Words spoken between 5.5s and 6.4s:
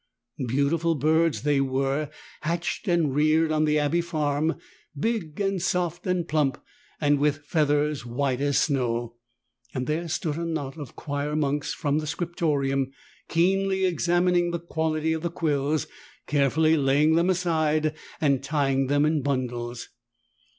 soft and